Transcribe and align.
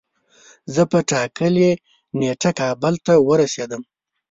زه 0.73 0.81
په 0.91 0.99
ټاکلی 1.09 1.69
نیټه 2.19 2.51
کابل 2.61 2.93
ته 3.05 3.13
ورسیدلم 3.27 3.83